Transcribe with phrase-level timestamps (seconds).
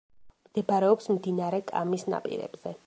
[0.49, 2.79] მდებარეობს მდინარე კამის ნაპირებზე.